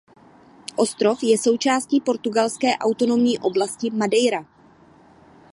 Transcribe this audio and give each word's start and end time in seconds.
Ostrov 0.75 1.19
je 1.23 1.37
součástí 1.37 2.01
portugalské 2.01 2.77
autonomní 2.77 3.39
oblasti 3.39 3.89
Madeira. 3.91 4.45